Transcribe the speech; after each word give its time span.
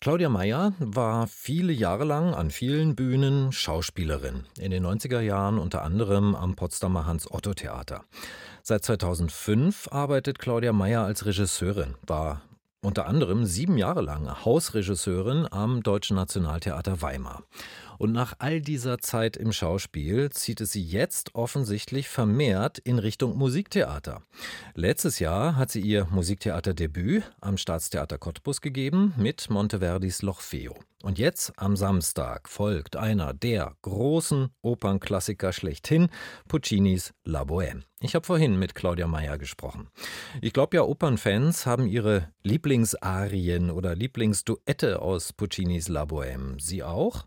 Claudia 0.00 0.28
Meyer 0.28 0.74
war 0.78 1.26
viele 1.26 1.72
Jahre 1.72 2.04
lang 2.04 2.34
an 2.34 2.50
vielen 2.50 2.94
Bühnen 2.94 3.50
Schauspielerin. 3.50 4.44
In 4.58 4.70
den 4.70 4.84
90er 4.84 5.20
Jahren 5.20 5.58
unter 5.58 5.82
anderem 5.82 6.34
am 6.34 6.54
Potsdamer 6.54 7.06
Hans-Otto-Theater. 7.06 8.04
Seit 8.62 8.84
2005 8.84 9.88
arbeitet 9.90 10.38
Claudia 10.38 10.72
Meyer 10.72 11.02
als 11.02 11.24
Regisseurin, 11.24 11.94
war 12.06 12.42
unter 12.82 13.06
anderem 13.06 13.46
sieben 13.46 13.78
Jahre 13.78 14.02
lang 14.02 14.44
Hausregisseurin 14.44 15.48
am 15.50 15.82
Deutschen 15.82 16.16
Nationaltheater 16.16 17.00
Weimar. 17.02 17.42
Und 17.98 18.12
nach 18.12 18.34
all 18.38 18.60
dieser 18.60 18.98
Zeit 18.98 19.36
im 19.36 19.52
Schauspiel 19.52 20.30
zieht 20.30 20.60
es 20.60 20.72
sie 20.72 20.82
jetzt 20.82 21.34
offensichtlich 21.34 22.08
vermehrt 22.08 22.78
in 22.78 22.98
Richtung 22.98 23.36
Musiktheater. 23.36 24.22
Letztes 24.74 25.18
Jahr 25.18 25.56
hat 25.56 25.70
sie 25.70 25.80
ihr 25.80 26.06
Musiktheaterdebüt 26.10 27.24
am 27.40 27.56
Staatstheater 27.56 28.18
Cottbus 28.18 28.60
gegeben 28.60 29.14
mit 29.16 29.48
Monteverdis 29.50 30.22
L'Orfeo. 30.22 30.74
Und 31.02 31.18
jetzt 31.18 31.52
am 31.56 31.76
Samstag 31.76 32.48
folgt 32.48 32.96
einer 32.96 33.32
der 33.32 33.76
großen 33.82 34.48
Opernklassiker 34.62 35.52
schlechthin, 35.52 36.08
Puccinis 36.48 37.12
La 37.24 37.42
Bohème. 37.42 37.82
Ich 38.00 38.14
habe 38.14 38.26
vorhin 38.26 38.58
mit 38.58 38.74
Claudia 38.74 39.06
Meyer 39.06 39.38
gesprochen. 39.38 39.88
Ich 40.40 40.52
glaube 40.52 40.76
ja, 40.76 40.82
Opernfans 40.82 41.64
haben 41.64 41.86
ihre 41.86 42.32
Lieblingsarien 42.42 43.70
oder 43.70 43.94
Lieblingsduette 43.94 45.00
aus 45.00 45.32
Puccinis 45.32 45.88
La 45.88 46.02
Bohème. 46.02 46.60
Sie 46.60 46.82
auch? 46.82 47.26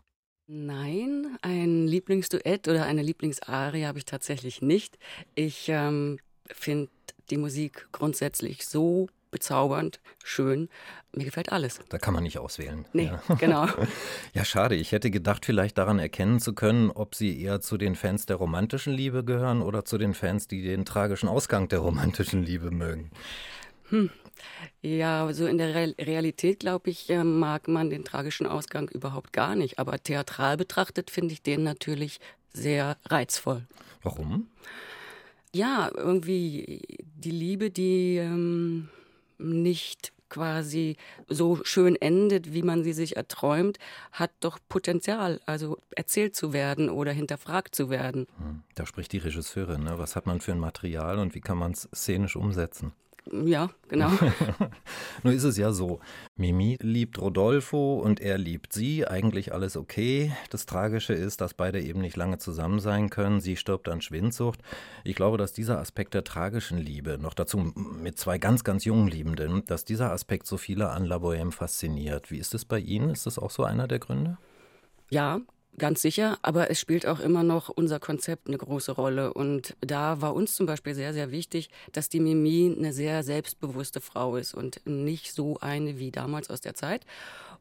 Nein, 0.52 1.38
ein 1.42 1.86
Lieblingsduett 1.86 2.66
oder 2.66 2.84
eine 2.84 3.02
Lieblingsarie 3.02 3.86
habe 3.86 3.98
ich 3.98 4.04
tatsächlich 4.04 4.60
nicht. 4.60 4.98
Ich 5.36 5.68
ähm, 5.68 6.18
finde 6.46 6.90
die 7.30 7.36
Musik 7.36 7.86
grundsätzlich 7.92 8.66
so 8.66 9.06
bezaubernd, 9.30 10.00
schön. 10.24 10.68
Mir 11.14 11.24
gefällt 11.24 11.52
alles. 11.52 11.78
Da 11.88 11.98
kann 11.98 12.14
man 12.14 12.24
nicht 12.24 12.38
auswählen. 12.38 12.84
Nee, 12.92 13.12
ja. 13.28 13.34
genau. 13.36 13.68
ja, 14.34 14.44
schade. 14.44 14.74
Ich 14.74 14.90
hätte 14.90 15.12
gedacht, 15.12 15.46
vielleicht 15.46 15.78
daran 15.78 16.00
erkennen 16.00 16.40
zu 16.40 16.52
können, 16.52 16.90
ob 16.90 17.14
Sie 17.14 17.40
eher 17.40 17.60
zu 17.60 17.76
den 17.76 17.94
Fans 17.94 18.26
der 18.26 18.34
romantischen 18.34 18.92
Liebe 18.92 19.22
gehören 19.24 19.62
oder 19.62 19.84
zu 19.84 19.98
den 19.98 20.14
Fans, 20.14 20.48
die 20.48 20.62
den 20.62 20.84
tragischen 20.84 21.28
Ausgang 21.28 21.68
der 21.68 21.78
romantischen 21.78 22.42
Liebe 22.42 22.72
mögen. 22.72 23.12
Hm. 23.90 24.10
Ja, 24.82 25.32
so 25.32 25.46
in 25.46 25.58
der 25.58 25.74
Realität, 25.98 26.60
glaube 26.60 26.90
ich, 26.90 27.10
äh, 27.10 27.24
mag 27.24 27.68
man 27.68 27.90
den 27.90 28.04
tragischen 28.04 28.46
Ausgang 28.46 28.88
überhaupt 28.88 29.32
gar 29.32 29.54
nicht. 29.54 29.78
Aber 29.78 30.02
theatral 30.02 30.56
betrachtet 30.56 31.10
finde 31.10 31.34
ich 31.34 31.42
den 31.42 31.62
natürlich 31.62 32.20
sehr 32.52 32.96
reizvoll. 33.06 33.66
Warum? 34.02 34.48
Ja, 35.52 35.90
irgendwie 35.94 36.82
die 37.02 37.30
Liebe, 37.30 37.70
die 37.70 38.16
ähm, 38.16 38.88
nicht 39.38 40.12
quasi 40.30 40.96
so 41.28 41.58
schön 41.64 41.96
endet, 41.96 42.54
wie 42.54 42.62
man 42.62 42.84
sie 42.84 42.92
sich 42.92 43.16
erträumt, 43.16 43.78
hat 44.12 44.30
doch 44.40 44.58
Potenzial, 44.68 45.40
also 45.44 45.78
erzählt 45.90 46.36
zu 46.36 46.52
werden 46.52 46.88
oder 46.88 47.12
hinterfragt 47.12 47.74
zu 47.74 47.90
werden. 47.90 48.26
Hm, 48.38 48.62
da 48.76 48.86
spricht 48.86 49.12
die 49.12 49.18
Regisseurin. 49.18 49.82
Ne? 49.82 49.98
Was 49.98 50.16
hat 50.16 50.26
man 50.26 50.40
für 50.40 50.52
ein 50.52 50.60
Material 50.60 51.18
und 51.18 51.34
wie 51.34 51.40
kann 51.40 51.58
man 51.58 51.72
es 51.72 51.88
szenisch 51.94 52.36
umsetzen? 52.36 52.92
Ja, 53.30 53.70
genau. 53.88 54.10
Nur 55.22 55.32
ist 55.32 55.44
es 55.44 55.56
ja 55.56 55.72
so, 55.72 56.00
Mimi 56.36 56.78
liebt 56.80 57.20
Rodolfo 57.20 58.00
und 58.00 58.20
er 58.20 58.38
liebt 58.38 58.72
sie, 58.72 59.06
eigentlich 59.06 59.52
alles 59.52 59.76
okay. 59.76 60.32
Das 60.50 60.66
Tragische 60.66 61.12
ist, 61.12 61.40
dass 61.40 61.54
beide 61.54 61.80
eben 61.80 62.00
nicht 62.00 62.16
lange 62.16 62.38
zusammen 62.38 62.80
sein 62.80 63.10
können. 63.10 63.40
Sie 63.40 63.56
stirbt 63.56 63.88
an 63.88 64.00
Schwindsucht. 64.00 64.60
Ich 65.04 65.14
glaube, 65.14 65.38
dass 65.38 65.52
dieser 65.52 65.78
Aspekt 65.78 66.14
der 66.14 66.24
tragischen 66.24 66.78
Liebe, 66.78 67.18
noch 67.18 67.34
dazu 67.34 67.58
mit 67.58 68.18
zwei 68.18 68.38
ganz, 68.38 68.64
ganz 68.64 68.84
jungen 68.84 69.08
Liebenden, 69.08 69.64
dass 69.66 69.84
dieser 69.84 70.12
Aspekt 70.12 70.46
so 70.46 70.56
viele 70.56 70.88
an 70.90 71.04
La 71.04 71.16
Bohème 71.16 71.52
fasziniert. 71.52 72.30
Wie 72.30 72.38
ist 72.38 72.54
es 72.54 72.64
bei 72.64 72.78
Ihnen? 72.78 73.10
Ist 73.10 73.26
das 73.26 73.38
auch 73.38 73.50
so 73.50 73.64
einer 73.64 73.86
der 73.86 73.98
Gründe? 73.98 74.38
Ja, 75.10 75.40
Ganz 75.78 76.02
sicher, 76.02 76.38
aber 76.42 76.70
es 76.70 76.78
spielt 76.78 77.06
auch 77.06 77.20
immer 77.20 77.42
noch 77.42 77.68
unser 77.68 78.00
Konzept 78.00 78.48
eine 78.48 78.58
große 78.58 78.92
Rolle. 78.92 79.32
Und 79.32 79.76
da 79.80 80.20
war 80.20 80.34
uns 80.34 80.54
zum 80.54 80.66
Beispiel 80.66 80.94
sehr, 80.94 81.14
sehr 81.14 81.30
wichtig, 81.30 81.70
dass 81.92 82.08
die 82.08 82.20
Mimi 82.20 82.74
eine 82.76 82.92
sehr 82.92 83.22
selbstbewusste 83.22 84.00
Frau 84.00 84.36
ist 84.36 84.52
und 84.52 84.80
nicht 84.84 85.32
so 85.32 85.58
eine 85.60 85.98
wie 85.98 86.10
damals 86.10 86.50
aus 86.50 86.60
der 86.60 86.74
Zeit 86.74 87.06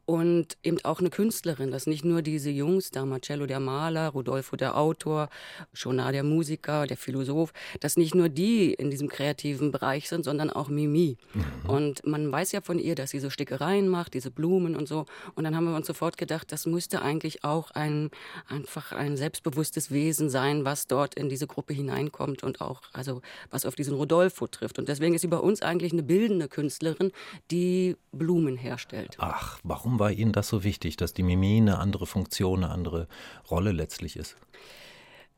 und 0.10 0.58
eben 0.64 0.84
auch 0.86 1.02
eine 1.02 1.12
Künstlerin, 1.12 1.70
dass 1.70 1.86
nicht 1.86 2.04
nur 2.04 2.24
diese 2.24 2.50
Jungs, 2.50 2.90
da 2.90 3.06
Marcello 3.06 3.46
der 3.46 3.60
Maler, 3.60 4.10
Rodolfo 4.10 4.56
der 4.56 4.76
Autor, 4.76 5.30
Schonard 5.72 6.16
der 6.16 6.24
Musiker, 6.24 6.88
der 6.88 6.98
Philosoph, 6.98 7.54
dass 7.80 7.96
nicht 7.96 8.16
nur 8.16 8.28
die 8.28 8.74
in 8.74 8.90
diesem 8.90 9.08
kreativen 9.08 9.72
Bereich 9.72 10.10
sind, 10.10 10.26
sondern 10.26 10.50
auch 10.50 10.68
Mimi. 10.68 11.18
Mhm. 11.36 11.70
Und 11.70 12.08
man 12.08 12.32
weiß 12.32 12.54
ja 12.54 12.62
von 12.62 12.80
ihr, 12.80 12.96
dass 12.96 13.12
sie 13.12 13.20
so 13.20 13.30
Stickereien 13.30 13.88
macht, 13.88 14.16
diese 14.16 14.32
Blumen 14.32 14.76
und 14.76 14.88
so. 14.88 15.06
Und 15.36 15.44
dann 15.44 15.56
haben 15.56 15.66
wir 15.66 15.76
uns 15.76 15.86
sofort 15.86 16.18
gedacht, 16.18 16.52
das 16.52 16.66
müsste 16.66 17.04
eigentlich 17.04 17.44
auch 17.44 17.70
ein, 17.70 17.99
einfach 18.48 18.92
ein 18.92 19.18
selbstbewusstes 19.18 19.92
Wesen 19.92 20.30
sein, 20.30 20.66
was 20.66 20.88
dort 20.88 21.16
in 21.16 21.30
diese 21.30 21.48
Gruppe 21.48 21.74
hineinkommt 21.74 22.44
und 22.44 22.62
auch, 22.62 22.82
also, 22.94 23.22
was 23.50 23.66
auf 23.66 23.76
diesen 23.76 23.96
Rodolfo 23.96 24.48
trifft. 24.48 24.80
Und 24.80 24.90
deswegen 24.90 25.14
ist 25.14 25.22
sie 25.22 25.28
bei 25.28 25.38
uns 25.38 25.62
eigentlich 25.62 25.92
eine 25.92 26.04
bildende 26.04 26.48
Künstlerin, 26.48 27.12
die 27.52 27.96
Blumen 28.12 28.58
herstellt. 28.58 29.16
Ach, 29.20 29.60
warum 29.64 30.00
war 30.00 30.12
Ihnen 30.12 30.32
das 30.32 30.48
so 30.48 30.64
wichtig, 30.64 30.98
dass 30.98 31.14
die 31.14 31.24
Mimi 31.24 31.58
eine 31.58 31.80
andere 31.80 32.06
Funktion, 32.06 32.64
eine 32.64 32.74
andere 32.74 33.08
Rolle 33.50 33.72
letztlich 33.72 34.16
ist? 34.16 34.38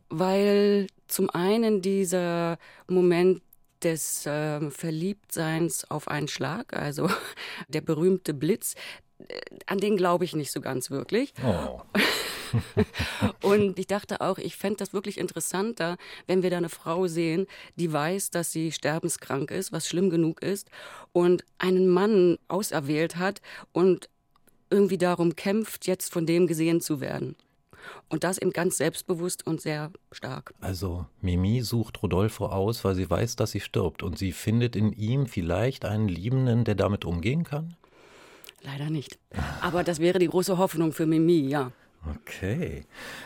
Weil 0.09 0.88
zum 1.07 1.29
einen 1.29 1.81
dieser 1.81 2.57
Moment 2.88 3.41
des 3.83 4.25
äh, 4.25 4.69
Verliebtseins 4.69 5.89
auf 5.89 6.07
einen 6.07 6.28
Schlag, 6.28 6.73
also 6.73 7.09
der 7.67 7.81
berühmte 7.81 8.33
Blitz, 8.33 8.75
äh, 9.28 9.39
an 9.66 9.79
den 9.79 9.97
glaube 9.97 10.25
ich 10.25 10.35
nicht 10.35 10.51
so 10.51 10.61
ganz 10.61 10.91
wirklich. 10.91 11.33
Oh. 11.43 11.81
und 13.41 13.78
ich 13.79 13.88
dachte 13.88 14.22
auch, 14.22 14.38
ich 14.38 14.56
fände 14.56 14.78
das 14.78 14.94
wirklich 14.94 15.17
interessanter, 15.17 15.97
wenn 16.28 16.44
wir 16.44 16.50
da 16.50 16.57
eine 16.57 16.69
Frau 16.69 17.07
sehen, 17.07 17.47
die 17.75 17.91
weiß, 17.91 18.31
dass 18.31 18.51
sie 18.51 18.72
sterbenskrank 18.72 19.51
ist, 19.51 19.72
was 19.72 19.88
schlimm 19.88 20.09
genug 20.09 20.41
ist, 20.41 20.69
und 21.11 21.44
einen 21.57 21.88
Mann 21.88 22.38
auserwählt 22.47 23.17
hat 23.17 23.41
und 23.72 24.09
irgendwie 24.69 24.97
darum 24.97 25.35
kämpft, 25.35 25.85
jetzt 25.88 26.11
von 26.11 26.25
dem 26.25 26.47
gesehen 26.47 26.81
zu 26.81 27.01
werden. 27.01 27.35
Und 28.09 28.23
das 28.23 28.38
eben 28.38 28.51
ganz 28.51 28.78
selbstbewusst 28.78 29.45
und 29.45 29.61
sehr 29.61 29.91
stark. 30.11 30.53
Also 30.61 31.06
Mimi 31.22 31.61
sucht 31.61 32.01
Rodolfo 32.03 32.45
aus, 32.45 32.84
weil 32.84 32.95
sie 32.95 33.09
weiß, 33.09 33.35
dass 33.35 33.51
sie 33.51 33.59
stirbt. 33.59 34.03
Und 34.03 34.17
sie 34.17 34.31
findet 34.31 34.75
in 34.75 34.94
ihm 34.94 35.25
vielleicht 35.25 35.84
einen 35.85 36.07
Liebenden, 36.07 36.63
der 36.63 36.75
damit 36.75 37.06
umgehen 37.06 37.44
kann? 37.44 37.75
Leider 38.63 38.90
nicht. 38.90 39.17
Aber 39.61 39.84
das 39.84 40.00
wäre 40.00 40.19
die 40.19 40.28
große 40.28 40.57
Hoffnung 40.57 40.94
für 40.94 41.06
Mimi, 41.06 41.47
ja. 41.47 41.72
Okay. 42.09 42.84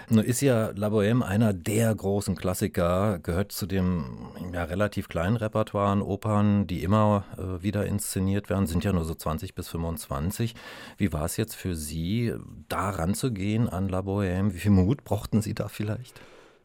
Nun 0.09 0.25
ist 0.25 0.41
ja 0.41 0.72
La 0.75 0.90
Bohème 0.90 1.22
einer 1.22 1.53
der 1.53 1.96
großen 1.96 2.36
Klassiker, 2.36 3.19
gehört 3.19 3.53
zu 3.53 3.68
dem 3.68 4.28
ja, 4.52 4.66
relativ 4.66 5.08
kleinen 5.08 5.38
Repertoire 5.38 5.91
an 5.91 6.02
Opern, 6.02 6.68
die 6.68 6.84
immer 6.84 7.24
äh, 7.38 7.64
wieder 7.64 7.85
inszeniert 7.85 8.50
werden, 8.50 8.68
sind 8.68 8.84
ja 8.84 8.91
nur 8.91 9.06
so 9.06 9.16
20 9.16 9.56
bis 9.56 9.69
25. 9.69 10.56
Wie 10.97 11.14
war 11.14 11.24
es 11.24 11.38
jetzt 11.38 11.56
für 11.56 11.74
Sie, 11.74 12.34
da 12.68 12.90
ranzugehen 12.90 13.69
an 13.69 13.88
La 13.88 14.00
Bohème? 14.00 14.53
Wie 14.53 14.59
viel 14.59 14.72
Mut 14.72 15.06
brauchten 15.06 15.41
Sie 15.41 15.53
da 15.53 15.69
vielleicht? 15.69 16.19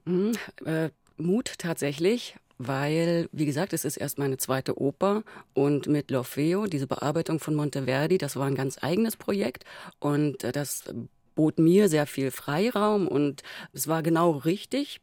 Mhm, 0.05 0.33
äh, 0.65 0.91
Mut 1.17 1.59
tatsächlich, 1.59 2.35
weil, 2.59 3.29
wie 3.31 3.47
gesagt, 3.47 3.73
es 3.73 3.85
ist 3.85 3.97
erst 3.97 4.19
meine 4.19 4.37
zweite 4.37 4.81
Oper 4.81 5.23
und 5.55 5.87
mit 5.87 6.11
L'Orfeo, 6.11 6.67
diese 6.67 6.89
Bearbeitung 6.89 7.39
von 7.39 7.55
Monteverdi, 7.55 8.19
das 8.19 8.35
war 8.35 8.47
ein 8.47 8.57
ganz 8.57 8.83
eigenes 8.83 9.17
Projekt 9.17 9.65
und 10.01 10.43
äh, 10.43 10.51
das 10.51 10.93
bot 11.41 11.59
mir 11.59 11.89
sehr 11.89 12.07
viel 12.07 12.31
Freiraum 12.31 13.09
und 13.09 13.43
es 13.73 13.89
war 13.89 14.03
genau 14.03 14.33
richtig. 14.33 15.01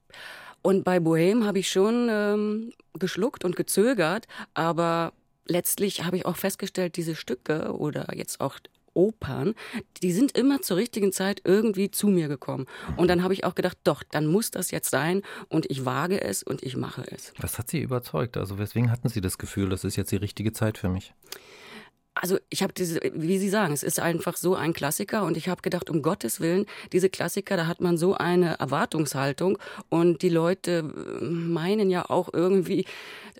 Und 0.61 0.83
bei 0.83 0.99
Bohem 0.99 1.45
habe 1.45 1.57
ich 1.57 1.67
schon 1.67 2.09
ähm, 2.11 2.73
geschluckt 2.93 3.43
und 3.43 3.55
gezögert, 3.55 4.27
aber 4.53 5.13
letztlich 5.47 6.03
habe 6.03 6.15
ich 6.15 6.27
auch 6.27 6.35
festgestellt, 6.35 6.95
diese 6.95 7.15
Stücke 7.15 7.75
oder 7.75 8.15
jetzt 8.15 8.39
auch 8.39 8.59
Opern, 8.93 9.55
die 10.03 10.11
sind 10.11 10.37
immer 10.37 10.61
zur 10.61 10.77
richtigen 10.77 11.11
Zeit 11.11 11.41
irgendwie 11.43 11.89
zu 11.89 12.07
mir 12.07 12.27
gekommen. 12.27 12.67
Und 12.97 13.07
dann 13.07 13.23
habe 13.23 13.33
ich 13.33 13.43
auch 13.43 13.55
gedacht, 13.55 13.79
doch, 13.83 14.03
dann 14.03 14.27
muss 14.27 14.51
das 14.51 14.69
jetzt 14.69 14.91
sein 14.91 15.23
und 15.49 15.65
ich 15.71 15.85
wage 15.85 16.21
es 16.21 16.43
und 16.43 16.61
ich 16.61 16.77
mache 16.77 17.03
es. 17.11 17.33
Was 17.39 17.57
hat 17.57 17.67
Sie 17.67 17.81
überzeugt? 17.81 18.37
Also 18.37 18.59
weswegen 18.59 18.91
hatten 18.91 19.09
Sie 19.09 19.21
das 19.21 19.39
Gefühl, 19.39 19.69
das 19.69 19.83
ist 19.83 19.95
jetzt 19.95 20.11
die 20.11 20.17
richtige 20.17 20.51
Zeit 20.51 20.77
für 20.77 20.89
mich? 20.89 21.15
Also 22.21 22.37
ich 22.49 22.63
habe 22.63 22.73
diese, 22.73 22.99
wie 23.13 23.37
Sie 23.37 23.49
sagen, 23.49 23.73
es 23.73 23.83
ist 23.83 23.99
einfach 23.99 24.37
so 24.37 24.55
ein 24.55 24.73
Klassiker 24.73 25.23
und 25.23 25.37
ich 25.37 25.49
habe 25.49 25.61
gedacht, 25.61 25.89
um 25.89 26.01
Gottes 26.01 26.39
Willen, 26.39 26.65
diese 26.91 27.09
Klassiker, 27.09 27.57
da 27.57 27.67
hat 27.67 27.81
man 27.81 27.97
so 27.97 28.13
eine 28.15 28.59
Erwartungshaltung 28.59 29.57
und 29.89 30.21
die 30.21 30.29
Leute 30.29 30.79
äh, 31.21 31.23
meinen 31.23 31.89
ja 31.89 32.09
auch 32.09 32.29
irgendwie 32.33 32.85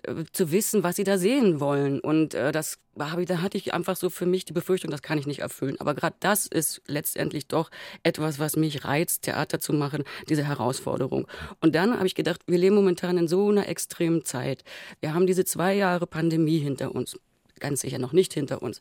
äh, 0.02 0.24
zu 0.32 0.50
wissen, 0.52 0.82
was 0.82 0.96
sie 0.96 1.04
da 1.04 1.18
sehen 1.18 1.60
wollen 1.60 2.00
und 2.00 2.34
äh, 2.34 2.52
das 2.52 2.78
habe 3.00 3.24
da 3.24 3.42
hatte 3.42 3.56
ich 3.56 3.74
einfach 3.74 3.96
so 3.96 4.10
für 4.10 4.26
mich 4.26 4.44
die 4.44 4.52
Befürchtung, 4.52 4.90
das 4.90 5.02
kann 5.02 5.18
ich 5.18 5.26
nicht 5.26 5.40
erfüllen. 5.40 5.76
Aber 5.78 5.94
gerade 5.94 6.16
das 6.20 6.46
ist 6.46 6.82
letztendlich 6.86 7.46
doch 7.46 7.70
etwas, 8.02 8.38
was 8.38 8.56
mich 8.56 8.84
reizt, 8.84 9.22
Theater 9.22 9.60
zu 9.60 9.72
machen, 9.72 10.04
diese 10.28 10.44
Herausforderung. 10.44 11.26
Und 11.60 11.74
dann 11.74 11.94
habe 11.94 12.06
ich 12.06 12.14
gedacht, 12.14 12.40
wir 12.46 12.58
leben 12.58 12.74
momentan 12.74 13.18
in 13.18 13.28
so 13.28 13.48
einer 13.48 13.68
extremen 13.68 14.24
Zeit. 14.24 14.64
Wir 15.00 15.14
haben 15.14 15.26
diese 15.26 15.44
zwei 15.44 15.74
Jahre 15.74 16.06
Pandemie 16.06 16.58
hinter 16.58 16.94
uns 16.94 17.16
ganz 17.60 17.80
sicher 17.80 17.98
noch 17.98 18.12
nicht 18.12 18.34
hinter 18.34 18.62
uns. 18.62 18.80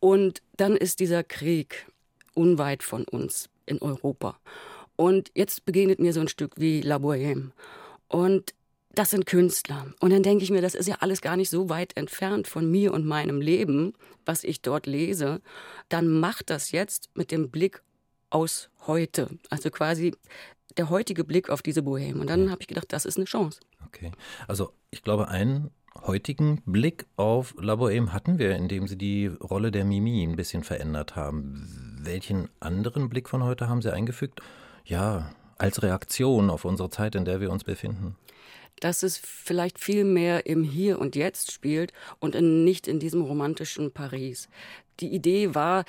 Und 0.00 0.42
dann 0.56 0.76
ist 0.76 1.00
dieser 1.00 1.24
Krieg 1.24 1.86
unweit 2.34 2.82
von 2.82 3.04
uns 3.04 3.48
in 3.66 3.80
Europa. 3.80 4.38
Und 4.96 5.30
jetzt 5.34 5.64
begegnet 5.64 5.98
mir 5.98 6.12
so 6.12 6.20
ein 6.20 6.28
Stück 6.28 6.54
wie 6.56 6.80
La 6.80 6.96
Bohème. 6.96 7.50
Und 8.08 8.54
das 8.94 9.10
sind 9.10 9.26
Künstler. 9.26 9.86
Und 10.00 10.12
dann 10.12 10.22
denke 10.22 10.44
ich 10.44 10.50
mir, 10.50 10.62
das 10.62 10.74
ist 10.74 10.86
ja 10.86 10.96
alles 11.00 11.20
gar 11.20 11.36
nicht 11.36 11.50
so 11.50 11.68
weit 11.68 11.96
entfernt 11.96 12.46
von 12.46 12.70
mir 12.70 12.92
und 12.92 13.04
meinem 13.04 13.40
Leben, 13.40 13.94
was 14.24 14.44
ich 14.44 14.62
dort 14.62 14.86
lese. 14.86 15.40
Dann 15.88 16.08
macht 16.08 16.50
das 16.50 16.70
jetzt 16.70 17.10
mit 17.14 17.32
dem 17.32 17.50
Blick 17.50 17.82
aus 18.30 18.70
heute. 18.86 19.28
Also 19.50 19.70
quasi 19.70 20.14
der 20.76 20.90
heutige 20.90 21.24
Blick 21.24 21.50
auf 21.50 21.62
diese 21.62 21.80
Bohème. 21.80 22.20
Und 22.20 22.28
dann 22.28 22.50
habe 22.50 22.60
ich 22.60 22.68
gedacht, 22.68 22.92
das 22.92 23.04
ist 23.04 23.16
eine 23.16 23.26
Chance. 23.26 23.60
Okay. 23.86 24.12
Also 24.46 24.72
ich 24.90 25.02
glaube, 25.02 25.28
einen 25.28 25.70
heutigen 26.02 26.62
Blick 26.66 27.06
auf 27.16 27.54
La 27.58 27.74
Bohème 27.74 28.12
hatten 28.12 28.38
wir, 28.38 28.56
indem 28.56 28.86
Sie 28.86 28.98
die 28.98 29.26
Rolle 29.26 29.70
der 29.70 29.84
Mimi 29.84 30.22
ein 30.22 30.36
bisschen 30.36 30.64
verändert 30.64 31.16
haben. 31.16 32.00
Welchen 32.02 32.48
anderen 32.60 33.08
Blick 33.08 33.28
von 33.28 33.42
heute 33.42 33.68
haben 33.68 33.82
Sie 33.82 33.92
eingefügt? 33.92 34.40
Ja, 34.84 35.30
als 35.56 35.82
Reaktion 35.82 36.50
auf 36.50 36.64
unsere 36.64 36.90
Zeit, 36.90 37.14
in 37.14 37.24
der 37.24 37.40
wir 37.40 37.50
uns 37.50 37.64
befinden 37.64 38.16
dass 38.80 39.02
es 39.02 39.16
vielleicht 39.16 39.78
viel 39.78 40.04
mehr 40.04 40.46
im 40.46 40.62
Hier 40.62 40.98
und 40.98 41.16
Jetzt 41.16 41.52
spielt 41.52 41.92
und 42.18 42.34
in, 42.34 42.64
nicht 42.64 42.88
in 42.88 42.98
diesem 42.98 43.22
romantischen 43.22 43.92
Paris. 43.92 44.48
Die 45.00 45.12
Idee 45.12 45.54
war, 45.54 45.84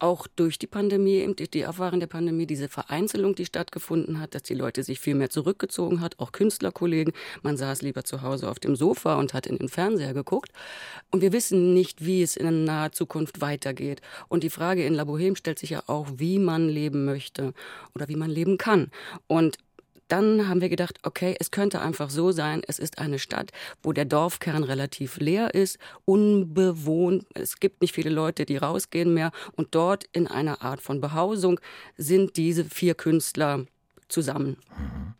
auch 0.00 0.26
durch 0.26 0.58
die 0.58 0.66
Pandemie, 0.66 1.32
durch 1.34 1.50
die 1.50 1.60
Erfahrung 1.60 2.00
der 2.00 2.06
Pandemie, 2.06 2.46
diese 2.46 2.68
Vereinzelung, 2.68 3.34
die 3.34 3.46
stattgefunden 3.46 4.20
hat, 4.20 4.34
dass 4.34 4.42
die 4.42 4.54
Leute 4.54 4.82
sich 4.82 5.00
viel 5.00 5.14
mehr 5.14 5.30
zurückgezogen 5.30 6.00
hat, 6.00 6.18
auch 6.18 6.32
Künstlerkollegen. 6.32 7.12
Man 7.42 7.56
saß 7.56 7.82
lieber 7.82 8.04
zu 8.04 8.22
Hause 8.22 8.50
auf 8.50 8.58
dem 8.58 8.76
Sofa 8.76 9.14
und 9.14 9.34
hat 9.34 9.46
in 9.46 9.58
den 9.58 9.68
Fernseher 9.68 10.14
geguckt. 10.14 10.52
Und 11.10 11.22
wir 11.22 11.32
wissen 11.32 11.74
nicht, 11.74 12.04
wie 12.04 12.22
es 12.22 12.36
in 12.36 12.64
naher 12.64 12.92
Zukunft 12.92 13.40
weitergeht. 13.40 14.00
Und 14.28 14.42
die 14.42 14.50
Frage 14.50 14.84
in 14.84 14.94
La 14.94 15.04
Bohème 15.04 15.36
stellt 15.36 15.58
sich 15.58 15.70
ja 15.70 15.82
auch, 15.86 16.06
wie 16.16 16.38
man 16.38 16.68
leben 16.68 17.04
möchte 17.04 17.52
oder 17.94 18.08
wie 18.08 18.16
man 18.16 18.30
leben 18.30 18.58
kann. 18.58 18.90
Und 19.26 19.58
dann 20.12 20.48
haben 20.48 20.60
wir 20.60 20.68
gedacht, 20.68 20.98
okay, 21.02 21.36
es 21.38 21.50
könnte 21.50 21.80
einfach 21.80 22.10
so 22.10 22.32
sein, 22.32 22.62
es 22.66 22.78
ist 22.78 22.98
eine 22.98 23.18
Stadt, 23.18 23.50
wo 23.82 23.92
der 23.92 24.04
Dorfkern 24.04 24.64
relativ 24.64 25.18
leer 25.18 25.54
ist, 25.54 25.78
unbewohnt, 26.04 27.26
es 27.34 27.60
gibt 27.60 27.80
nicht 27.82 27.94
viele 27.94 28.10
Leute, 28.10 28.44
die 28.44 28.56
rausgehen 28.56 29.14
mehr 29.14 29.30
und 29.56 29.74
dort 29.74 30.04
in 30.12 30.26
einer 30.26 30.62
Art 30.62 30.80
von 30.80 31.00
Behausung 31.00 31.60
sind 31.96 32.36
diese 32.36 32.64
vier 32.64 32.94
Künstler 32.94 33.66
zusammen. 34.08 34.56
Mhm. 34.78 35.14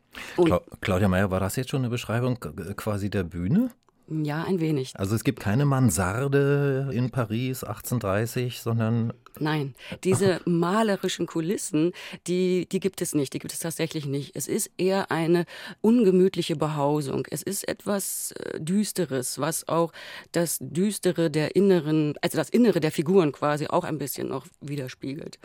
Claudia 0.80 1.08
Meyer, 1.08 1.30
war 1.30 1.40
das 1.40 1.56
jetzt 1.56 1.70
schon 1.70 1.82
eine 1.82 1.88
Beschreibung 1.88 2.40
quasi 2.40 3.10
der 3.10 3.22
Bühne? 3.22 3.70
Ja, 4.10 4.42
ein 4.42 4.58
wenig. 4.58 4.92
Also 4.96 5.14
es 5.14 5.22
gibt 5.22 5.38
keine 5.38 5.64
Mansarde 5.64 6.90
in 6.92 7.10
Paris 7.10 7.62
1830, 7.62 8.60
sondern. 8.60 9.12
Nein, 9.38 9.74
diese 10.02 10.40
malerischen 10.44 11.26
Kulissen, 11.26 11.92
die, 12.26 12.66
die 12.70 12.80
gibt 12.80 13.00
es 13.02 13.14
nicht, 13.14 13.32
die 13.32 13.38
gibt 13.38 13.52
es 13.52 13.60
tatsächlich 13.60 14.06
nicht. 14.06 14.34
Es 14.34 14.48
ist 14.48 14.72
eher 14.76 15.12
eine 15.12 15.44
ungemütliche 15.80 16.56
Behausung. 16.56 17.24
Es 17.30 17.44
ist 17.44 17.68
etwas 17.68 18.32
äh, 18.32 18.60
Düsteres, 18.60 19.38
was 19.38 19.68
auch 19.68 19.92
das 20.32 20.58
Düstere 20.60 21.30
der 21.30 21.54
inneren, 21.54 22.14
also 22.20 22.36
das 22.36 22.50
Innere 22.50 22.80
der 22.80 22.90
Figuren 22.90 23.30
quasi 23.30 23.68
auch 23.68 23.84
ein 23.84 23.98
bisschen 23.98 24.28
noch 24.28 24.46
widerspiegelt. 24.60 25.38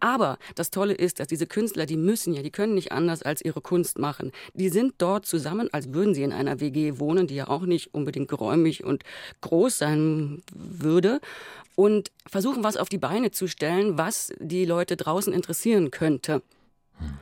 Aber 0.00 0.38
das 0.54 0.70
Tolle 0.70 0.94
ist, 0.94 1.18
dass 1.18 1.26
diese 1.26 1.46
Künstler, 1.46 1.86
die 1.86 1.96
müssen 1.96 2.34
ja, 2.34 2.42
die 2.42 2.50
können 2.50 2.74
nicht 2.74 2.92
anders 2.92 3.22
als 3.22 3.42
ihre 3.42 3.60
Kunst 3.60 3.98
machen. 3.98 4.32
Die 4.54 4.68
sind 4.68 4.94
dort 4.98 5.26
zusammen, 5.26 5.68
als 5.72 5.92
würden 5.92 6.14
sie 6.14 6.22
in 6.22 6.32
einer 6.32 6.60
WG 6.60 6.98
wohnen, 6.98 7.26
die 7.26 7.34
ja 7.34 7.48
auch 7.48 7.62
nicht 7.62 7.94
unbedingt 7.94 8.28
geräumig 8.28 8.84
und 8.84 9.02
groß 9.40 9.78
sein 9.78 10.42
würde. 10.54 11.20
Und 11.74 12.10
versuchen, 12.26 12.64
was 12.64 12.76
auf 12.76 12.88
die 12.88 12.98
Beine 12.98 13.30
zu 13.30 13.46
stellen, 13.46 13.98
was 13.98 14.32
die 14.38 14.64
Leute 14.64 14.96
draußen 14.96 15.32
interessieren 15.32 15.90
könnte. 15.90 16.42
Hm. 16.98 17.18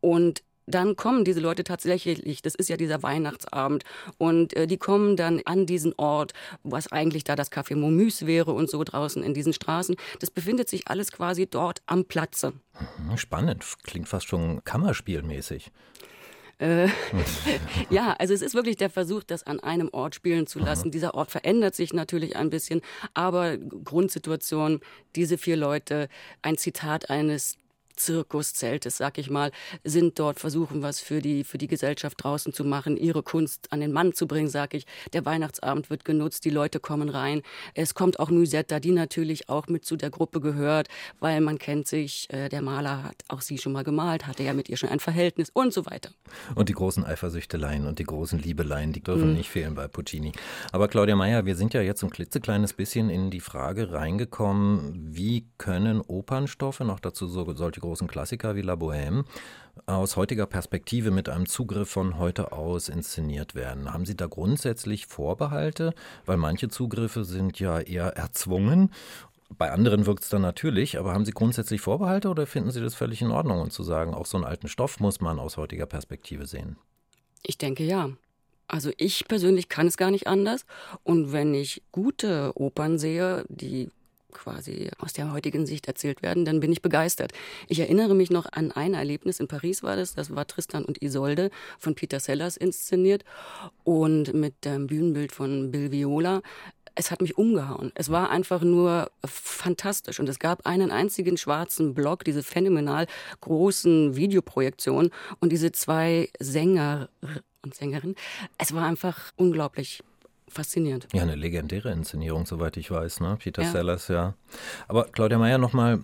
Und 0.00 0.42
dann 0.66 0.96
kommen 0.96 1.24
diese 1.24 1.40
Leute 1.40 1.64
tatsächlich, 1.64 2.42
das 2.42 2.54
ist 2.54 2.68
ja 2.68 2.76
dieser 2.76 3.02
Weihnachtsabend, 3.02 3.84
und 4.18 4.54
äh, 4.56 4.66
die 4.66 4.76
kommen 4.76 5.16
dann 5.16 5.40
an 5.44 5.66
diesen 5.66 5.94
Ort, 5.96 6.32
was 6.62 6.90
eigentlich 6.90 7.24
da 7.24 7.36
das 7.36 7.50
Café 7.50 7.76
Momüs 7.76 8.26
wäre 8.26 8.52
und 8.52 8.70
so 8.70 8.84
draußen 8.84 9.22
in 9.22 9.34
diesen 9.34 9.52
Straßen. 9.52 9.96
Das 10.20 10.30
befindet 10.30 10.68
sich 10.68 10.88
alles 10.88 11.12
quasi 11.12 11.46
dort 11.46 11.82
am 11.86 12.04
Platze. 12.04 12.52
Mhm, 12.98 13.16
spannend, 13.16 13.64
klingt 13.82 14.08
fast 14.08 14.28
schon 14.28 14.62
Kammerspielmäßig. 14.64 15.70
Äh, 16.58 16.88
ja, 17.90 18.14
also 18.18 18.32
es 18.32 18.40
ist 18.40 18.54
wirklich 18.54 18.76
der 18.76 18.90
Versuch, 18.90 19.24
das 19.24 19.42
an 19.44 19.58
einem 19.60 19.88
Ort 19.92 20.14
spielen 20.14 20.46
zu 20.46 20.60
lassen. 20.60 20.88
Mhm. 20.88 20.92
Dieser 20.92 21.14
Ort 21.14 21.32
verändert 21.32 21.74
sich 21.74 21.92
natürlich 21.92 22.36
ein 22.36 22.50
bisschen, 22.50 22.82
aber 23.14 23.58
Grundsituation, 23.58 24.80
diese 25.16 25.38
vier 25.38 25.56
Leute, 25.56 26.08
ein 26.40 26.56
Zitat 26.56 27.10
eines 27.10 27.56
Zirkuszeltes, 27.96 28.96
sag 28.96 29.18
ich 29.18 29.30
mal, 29.30 29.50
sind 29.84 30.18
dort, 30.18 30.40
versuchen 30.40 30.82
was 30.82 31.00
für 31.00 31.20
die, 31.20 31.44
für 31.44 31.58
die 31.58 31.68
Gesellschaft 31.68 32.22
draußen 32.22 32.52
zu 32.52 32.64
machen, 32.64 32.96
ihre 32.96 33.22
Kunst 33.22 33.72
an 33.72 33.80
den 33.80 33.92
Mann 33.92 34.12
zu 34.14 34.26
bringen, 34.26 34.48
sag 34.48 34.74
ich. 34.74 34.86
Der 35.12 35.24
Weihnachtsabend 35.24 35.90
wird 35.90 36.04
genutzt, 36.04 36.44
die 36.44 36.50
Leute 36.50 36.80
kommen 36.80 37.08
rein. 37.08 37.42
Es 37.74 37.94
kommt 37.94 38.18
auch 38.18 38.30
Musetta, 38.30 38.80
die 38.80 38.92
natürlich 38.92 39.48
auch 39.48 39.68
mit 39.68 39.84
zu 39.84 39.96
der 39.96 40.10
Gruppe 40.10 40.40
gehört, 40.40 40.88
weil 41.20 41.40
man 41.40 41.58
kennt 41.58 41.86
sich, 41.86 42.28
äh, 42.32 42.48
der 42.48 42.62
Maler 42.62 43.04
hat 43.04 43.16
auch 43.28 43.40
sie 43.40 43.58
schon 43.58 43.72
mal 43.72 43.84
gemalt, 43.84 44.26
hatte 44.26 44.42
ja 44.42 44.52
mit 44.52 44.68
ihr 44.68 44.76
schon 44.76 44.88
ein 44.88 45.00
Verhältnis 45.00 45.50
und 45.52 45.72
so 45.72 45.86
weiter. 45.86 46.10
Und 46.54 46.68
die 46.68 46.74
großen 46.74 47.04
Eifersüchteleien 47.04 47.86
und 47.86 47.98
die 47.98 48.04
großen 48.04 48.38
Liebeleien, 48.38 48.92
die 48.92 49.02
dürfen 49.02 49.30
mhm. 49.30 49.34
nicht 49.34 49.50
fehlen 49.50 49.74
bei 49.74 49.88
Puccini. 49.88 50.32
Aber 50.72 50.88
Claudia 50.88 51.16
Meyer, 51.16 51.44
wir 51.44 51.56
sind 51.56 51.74
ja 51.74 51.82
jetzt 51.82 52.02
ein 52.02 52.10
klitzekleines 52.10 52.72
bisschen 52.72 53.10
in 53.10 53.30
die 53.30 53.40
Frage 53.40 53.92
reingekommen, 53.92 55.14
wie 55.14 55.46
können 55.58 56.00
Opernstoffe, 56.00 56.80
noch 56.80 57.00
dazu 57.00 57.26
so, 57.26 57.52
solche 57.54 57.80
großen 57.82 58.08
Klassiker 58.08 58.56
wie 58.56 58.62
La 58.62 58.74
Bohème 58.74 59.24
aus 59.86 60.16
heutiger 60.16 60.46
Perspektive 60.46 61.10
mit 61.10 61.28
einem 61.28 61.46
Zugriff 61.46 61.90
von 61.90 62.18
heute 62.18 62.52
aus 62.52 62.88
inszeniert 62.88 63.54
werden. 63.54 63.92
Haben 63.92 64.06
Sie 64.06 64.16
da 64.16 64.26
grundsätzlich 64.26 65.06
Vorbehalte? 65.06 65.94
Weil 66.24 66.36
manche 66.36 66.68
Zugriffe 66.68 67.24
sind 67.24 67.58
ja 67.58 67.80
eher 67.80 68.16
erzwungen. 68.16 68.90
Bei 69.58 69.70
anderen 69.70 70.06
wirkt 70.06 70.22
es 70.22 70.30
dann 70.30 70.42
natürlich, 70.42 70.98
aber 70.98 71.12
haben 71.12 71.24
Sie 71.24 71.32
grundsätzlich 71.32 71.80
Vorbehalte 71.80 72.28
oder 72.28 72.46
finden 72.46 72.70
Sie 72.70 72.80
das 72.80 72.94
völlig 72.94 73.20
in 73.20 73.30
Ordnung 73.30 73.60
und 73.60 73.72
zu 73.72 73.82
sagen, 73.82 74.14
auch 74.14 74.26
so 74.26 74.38
einen 74.38 74.46
alten 74.46 74.68
Stoff 74.68 75.00
muss 75.00 75.20
man 75.20 75.38
aus 75.38 75.56
heutiger 75.56 75.86
Perspektive 75.86 76.46
sehen? 76.46 76.76
Ich 77.42 77.58
denke 77.58 77.84
ja. 77.84 78.10
Also 78.68 78.90
ich 78.96 79.26
persönlich 79.28 79.68
kann 79.68 79.86
es 79.86 79.98
gar 79.98 80.10
nicht 80.10 80.26
anders. 80.26 80.64
Und 81.02 81.32
wenn 81.32 81.52
ich 81.52 81.82
gute 81.92 82.52
Opern 82.54 82.98
sehe, 82.98 83.44
die 83.48 83.90
quasi 84.32 84.90
aus 84.98 85.12
der 85.12 85.32
heutigen 85.32 85.66
Sicht 85.66 85.86
erzählt 85.86 86.22
werden, 86.22 86.44
dann 86.44 86.60
bin 86.60 86.72
ich 86.72 86.82
begeistert. 86.82 87.32
Ich 87.68 87.80
erinnere 87.80 88.14
mich 88.14 88.30
noch 88.30 88.46
an 88.50 88.72
ein 88.72 88.94
Erlebnis, 88.94 89.40
in 89.40 89.48
Paris 89.48 89.82
war 89.82 89.96
das, 89.96 90.14
das 90.14 90.34
war 90.34 90.46
Tristan 90.46 90.84
und 90.84 91.02
Isolde 91.02 91.50
von 91.78 91.94
Peter 91.94 92.20
Sellers 92.20 92.56
inszeniert 92.56 93.24
und 93.84 94.34
mit 94.34 94.64
dem 94.64 94.86
Bühnenbild 94.86 95.32
von 95.32 95.70
Bill 95.70 95.92
Viola 95.92 96.42
es 96.94 97.10
hat 97.10 97.22
mich 97.22 97.38
umgehauen. 97.38 97.92
Es 97.94 98.10
war 98.10 98.30
einfach 98.30 98.62
nur 98.62 99.10
fantastisch. 99.24 100.20
Und 100.20 100.28
es 100.28 100.38
gab 100.38 100.66
einen 100.66 100.90
einzigen 100.90 101.36
schwarzen 101.36 101.94
Block, 101.94 102.24
diese 102.24 102.42
phänomenal 102.42 103.06
großen 103.40 104.16
Videoprojektionen 104.16 105.10
und 105.40 105.52
diese 105.52 105.72
zwei 105.72 106.28
Sänger 106.38 107.08
und 107.62 107.74
Sängerinnen. 107.74 108.16
Es 108.58 108.74
war 108.74 108.86
einfach 108.86 109.32
unglaublich 109.36 110.02
faszinierend. 110.52 111.08
Ja, 111.12 111.22
eine 111.22 111.34
legendäre 111.34 111.90
Inszenierung, 111.90 112.46
soweit 112.46 112.76
ich 112.76 112.90
weiß, 112.90 113.20
ne? 113.20 113.36
Peter 113.38 113.62
ja. 113.62 113.70
Sellers, 113.70 114.08
ja. 114.08 114.34
Aber 114.88 115.04
Claudia 115.04 115.38
Meyer, 115.38 115.58
nochmal 115.58 116.00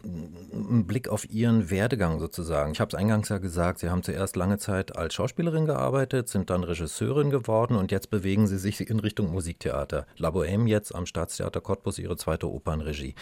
ein 0.53 0.87
Blick 0.87 1.09
auf 1.09 1.29
Ihren 1.31 1.71
Werdegang 1.71 2.19
sozusagen. 2.19 2.73
Ich 2.73 2.81
habe 2.81 2.89
es 2.89 2.95
eingangs 2.95 3.29
ja 3.29 3.39
gesagt, 3.39 3.79
Sie 3.79 3.91
haben 3.91 4.03
zuerst 4.03 4.37
lange 4.37 4.59
Zeit 4.59 4.97
als 4.97 5.15
Schauspielerin 5.15 5.67
gearbeitet, 5.67 6.29
sind 6.29 6.51
dann 6.51 6.65
Regisseurin 6.65 7.31
geworden 7.31 7.77
und 7.77 7.93
jetzt 7.93 8.11
bewegen 8.11 8.47
Sie 8.47 8.59
sich 8.59 8.81
in 8.89 9.01
Richtung 9.01 9.31
Musiktheater. 9.31 10.07
La 10.17 10.31
Bohème 10.31 10.67
jetzt 10.67 10.95
am 10.95 11.07
Staatstheater 11.07 11.61
Cottbus, 11.61 11.99
Ihre 11.99 12.17
zweite 12.17 12.49
Opernregie. 12.49 13.15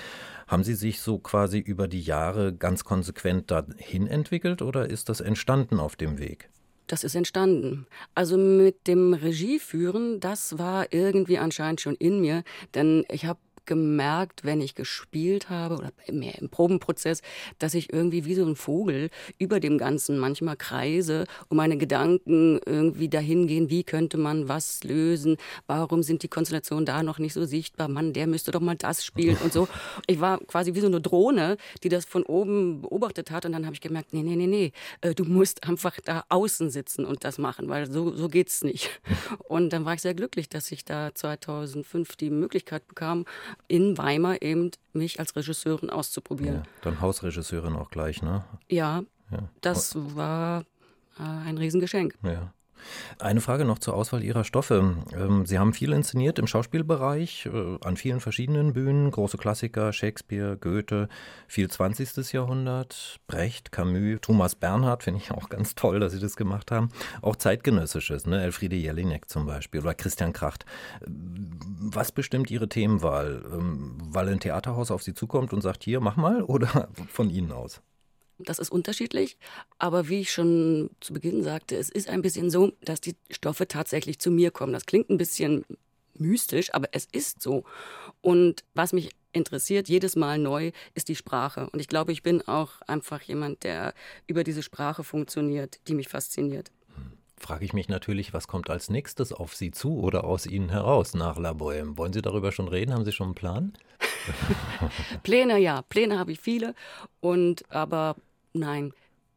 Haben 0.46 0.64
Sie 0.64 0.74
sich 0.74 1.00
so 1.00 1.18
quasi 1.18 1.58
über 1.58 1.88
die 1.88 2.02
Jahre 2.02 2.54
ganz 2.54 2.84
konsequent 2.84 3.50
dahin 3.50 4.06
entwickelt 4.06 4.62
oder 4.62 4.88
ist 4.88 5.08
das 5.08 5.20
entstanden 5.20 5.80
auf 5.80 5.96
dem 5.96 6.18
Weg? 6.18 6.50
Das 6.86 7.04
ist 7.04 7.14
entstanden. 7.14 7.86
Also 8.14 8.36
mit 8.36 8.86
dem 8.86 9.14
Regieführen, 9.14 10.20
das 10.20 10.58
war 10.58 10.92
irgendwie 10.92 11.38
anscheinend 11.38 11.80
schon 11.80 11.94
in 11.96 12.20
mir, 12.20 12.42
denn 12.74 13.04
ich 13.10 13.26
habe 13.26 13.38
gemerkt, 13.66 14.44
wenn 14.44 14.60
ich 14.60 14.74
gespielt 14.74 15.50
habe 15.50 15.76
oder 15.76 15.92
mehr 16.10 16.38
im 16.38 16.48
Probenprozess, 16.48 17.22
dass 17.58 17.74
ich 17.74 17.92
irgendwie 17.92 18.24
wie 18.24 18.34
so 18.34 18.44
ein 18.44 18.56
Vogel 18.56 19.10
über 19.38 19.60
dem 19.60 19.78
Ganzen 19.78 20.18
manchmal 20.18 20.56
kreise 20.56 21.26
und 21.48 21.56
meine 21.56 21.76
Gedanken 21.76 22.60
irgendwie 22.64 23.08
dahin 23.08 23.46
gehen, 23.46 23.70
wie 23.70 23.84
könnte 23.84 24.16
man 24.16 24.48
was 24.48 24.84
lösen, 24.84 25.36
warum 25.66 26.02
sind 26.02 26.22
die 26.22 26.28
Konstellationen 26.28 26.86
da 26.86 27.02
noch 27.02 27.18
nicht 27.18 27.32
so 27.32 27.44
sichtbar, 27.44 27.88
Mann, 27.88 28.12
der 28.12 28.26
müsste 28.26 28.50
doch 28.50 28.60
mal 28.60 28.76
das 28.76 29.04
spielen 29.04 29.36
und 29.42 29.52
so. 29.52 29.68
Ich 30.06 30.20
war 30.20 30.38
quasi 30.38 30.74
wie 30.74 30.80
so 30.80 30.86
eine 30.86 31.00
Drohne, 31.00 31.56
die 31.82 31.88
das 31.88 32.04
von 32.04 32.22
oben 32.22 32.82
beobachtet 32.82 33.30
hat 33.30 33.44
und 33.44 33.52
dann 33.52 33.66
habe 33.66 33.74
ich 33.74 33.80
gemerkt, 33.80 34.12
nee, 34.12 34.22
nee, 34.22 34.36
nee, 34.36 34.46
nee, 34.46 34.72
äh, 35.00 35.14
du 35.14 35.24
musst 35.24 35.64
einfach 35.64 35.98
da 36.04 36.24
außen 36.28 36.70
sitzen 36.70 37.04
und 37.04 37.24
das 37.24 37.38
machen, 37.38 37.68
weil 37.68 37.90
so, 37.90 38.14
so 38.14 38.28
geht's 38.28 38.62
nicht. 38.62 39.00
Und 39.48 39.70
dann 39.72 39.84
war 39.84 39.94
ich 39.94 40.02
sehr 40.02 40.14
glücklich, 40.14 40.48
dass 40.48 40.70
ich 40.72 40.84
da 40.84 41.14
2005 41.14 42.16
die 42.16 42.30
Möglichkeit 42.30 42.86
bekam, 42.88 43.24
in 43.68 43.98
Weimar 43.98 44.42
eben 44.42 44.70
mich 44.92 45.18
als 45.18 45.34
Regisseurin 45.36 45.90
auszuprobieren. 45.90 46.56
Ja, 46.56 46.62
dann 46.82 47.00
Hausregisseurin 47.00 47.74
auch 47.74 47.90
gleich, 47.90 48.22
ne? 48.22 48.44
Ja, 48.68 49.02
ja. 49.30 49.48
das 49.60 49.94
war 50.16 50.64
äh, 51.18 51.22
ein 51.22 51.58
Riesengeschenk. 51.58 52.16
Ja. 52.22 52.52
Eine 53.18 53.40
Frage 53.40 53.64
noch 53.64 53.78
zur 53.78 53.94
Auswahl 53.94 54.22
Ihrer 54.22 54.44
Stoffe. 54.44 54.96
Ähm, 55.14 55.46
Sie 55.46 55.58
haben 55.58 55.72
viel 55.72 55.92
inszeniert 55.92 56.38
im 56.38 56.46
Schauspielbereich, 56.46 57.46
äh, 57.46 57.78
an 57.80 57.96
vielen 57.96 58.20
verschiedenen 58.20 58.72
Bühnen, 58.72 59.10
große 59.10 59.38
Klassiker, 59.38 59.92
Shakespeare, 59.92 60.56
Goethe, 60.56 61.08
viel 61.48 61.68
20. 61.68 62.32
Jahrhundert, 62.32 63.20
Brecht, 63.26 63.72
Camus, 63.72 64.18
Thomas 64.20 64.54
Bernhard, 64.54 65.02
finde 65.02 65.20
ich 65.20 65.30
auch 65.30 65.48
ganz 65.48 65.74
toll, 65.74 66.00
dass 66.00 66.12
Sie 66.12 66.20
das 66.20 66.36
gemacht 66.36 66.70
haben. 66.70 66.90
Auch 67.22 67.36
zeitgenössisches, 67.36 68.26
ne? 68.26 68.42
Elfriede 68.42 68.76
Jelinek 68.76 69.28
zum 69.28 69.46
Beispiel 69.46 69.80
oder 69.80 69.94
Christian 69.94 70.32
Kracht. 70.32 70.64
Was 71.06 72.12
bestimmt 72.12 72.50
Ihre 72.50 72.68
Themenwahl? 72.68 73.42
Ähm, 73.52 73.98
weil 74.00 74.28
ein 74.28 74.40
Theaterhaus 74.40 74.90
auf 74.90 75.02
Sie 75.02 75.14
zukommt 75.14 75.52
und 75.52 75.60
sagt, 75.60 75.84
hier, 75.84 76.00
mach 76.00 76.16
mal, 76.16 76.42
oder 76.42 76.88
von 77.08 77.30
Ihnen 77.30 77.52
aus? 77.52 77.82
Das 78.38 78.58
ist 78.58 78.70
unterschiedlich, 78.70 79.38
aber 79.78 80.08
wie 80.08 80.20
ich 80.20 80.32
schon 80.32 80.90
zu 81.00 81.14
Beginn 81.14 81.42
sagte, 81.42 81.76
es 81.76 81.88
ist 81.88 82.08
ein 82.08 82.20
bisschen 82.20 82.50
so, 82.50 82.72
dass 82.82 83.00
die 83.00 83.16
Stoffe 83.30 83.66
tatsächlich 83.66 84.18
zu 84.18 84.30
mir 84.30 84.50
kommen. 84.50 84.74
Das 84.74 84.84
klingt 84.84 85.08
ein 85.08 85.16
bisschen 85.16 85.64
mystisch, 86.14 86.72
aber 86.74 86.88
es 86.92 87.06
ist 87.06 87.40
so. 87.40 87.64
Und 88.20 88.64
was 88.74 88.92
mich 88.92 89.10
interessiert 89.32 89.88
jedes 89.88 90.16
Mal 90.16 90.38
neu, 90.38 90.72
ist 90.94 91.08
die 91.08 91.16
Sprache. 91.16 91.68
Und 91.70 91.80
ich 91.80 91.88
glaube, 91.88 92.12
ich 92.12 92.22
bin 92.22 92.46
auch 92.48 92.80
einfach 92.86 93.22
jemand, 93.22 93.64
der 93.64 93.94
über 94.26 94.44
diese 94.44 94.62
Sprache 94.62 95.04
funktioniert, 95.04 95.80
die 95.88 95.94
mich 95.94 96.08
fasziniert. 96.08 96.70
Frage 97.38 97.66
ich 97.66 97.74
mich 97.74 97.88
natürlich, 97.88 98.32
was 98.32 98.48
kommt 98.48 98.70
als 98.70 98.88
nächstes 98.88 99.30
auf 99.30 99.54
Sie 99.54 99.70
zu 99.70 99.98
oder 100.00 100.24
aus 100.24 100.46
Ihnen 100.46 100.70
heraus 100.70 101.12
nach 101.12 101.38
La 101.38 101.50
Bohème? 101.50 101.98
Wollen 101.98 102.14
Sie 102.14 102.22
darüber 102.22 102.50
schon 102.50 102.68
reden? 102.68 102.94
Haben 102.94 103.04
Sie 103.04 103.12
schon 103.12 103.26
einen 103.26 103.34
Plan? 103.34 103.72
Pläne, 105.22 105.58
ja, 105.58 105.82
Pläne 105.82 106.18
habe 106.18 106.32
ich 106.32 106.40
viele. 106.40 106.74
Und 107.20 107.70
aber 107.70 108.16
nein, 108.58 108.92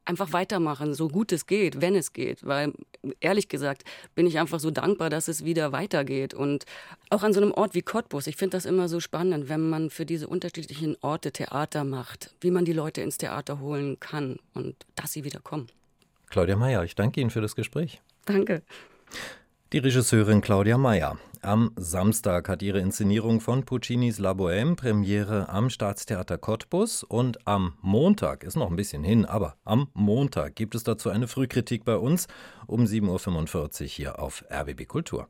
einfach 0.06 0.34
weitermachen, 0.34 0.94
so 0.94 1.08
gut 1.08 1.32
es 1.32 1.46
geht, 1.46 1.82
wenn 1.82 1.96
es 1.96 2.14
geht. 2.14 2.46
Weil 2.46 2.74
ehrlich 3.20 3.48
gesagt 3.48 3.84
bin 4.16 4.26
ich 4.26 4.40
einfach 4.40 4.60
so 4.60 4.72
dankbar, 4.72 5.10
dass 5.10 5.28
es 5.28 5.46
wieder 5.46 5.72
weitergeht. 5.72 6.34
Und 6.34 6.66
auch 7.10 7.24
an 7.24 7.34
so 7.34 7.42
einem 7.42 7.52
Ort 7.52 7.76
wie 7.76 7.84
Cottbus, 7.84 8.28
ich 8.28 8.36
finde 8.36 8.58
das 8.58 8.66
immer 8.66 8.90
so 8.90 9.00
spannend, 9.00 9.50
wenn 9.50 9.70
man 9.70 9.90
für 9.90 10.06
diese 10.06 10.28
unterschiedlichen 10.28 10.98
Orte 11.02 11.32
Theater 11.32 11.84
macht, 11.84 12.36
wie 12.42 12.52
man 12.52 12.66
die 12.66 12.74
Leute 12.74 13.02
ins 13.02 13.18
Theater 13.18 13.60
holen 13.60 14.00
kann 14.00 14.38
und 14.54 14.76
dass 14.96 15.14
sie 15.14 15.24
wieder 15.24 15.40
kommen. 15.40 15.68
Claudia 16.30 16.56
Meyer, 16.56 16.84
ich 16.84 16.96
danke 16.96 17.22
Ihnen 17.22 17.30
für 17.30 17.42
das 17.42 17.56
Gespräch. 17.56 18.02
Danke. 18.26 18.64
Die 19.72 19.78
Regisseurin 19.78 20.42
Claudia 20.42 20.80
Meyer. 20.80 21.20
Am 21.44 21.70
Samstag 21.76 22.50
hat 22.50 22.64
ihre 22.64 22.80
Inszenierung 22.80 23.40
von 23.40 23.66
Puccinis 23.66 24.18
La 24.18 24.32
Bohème 24.32 24.76
Premiere 24.76 25.48
am 25.48 25.70
Staatstheater 25.70 26.40
Cottbus 26.40 27.04
und 27.04 27.48
am 27.48 27.76
Montag, 27.84 28.44
ist 28.44 28.56
noch 28.56 28.72
ein 28.72 28.76
bisschen 28.76 29.04
hin, 29.04 29.26
aber 29.26 29.58
am 29.66 29.90
Montag 29.94 30.56
gibt 30.56 30.74
es 30.74 30.84
dazu 30.84 31.12
eine 31.12 31.28
Frühkritik 31.28 31.86
bei 31.86 31.98
uns 31.98 32.28
um 32.66 32.86
7.45 32.86 33.82
Uhr 33.84 33.88
hier 33.88 34.20
auf 34.20 34.44
RBB 34.52 34.88
Kultur. 34.88 35.28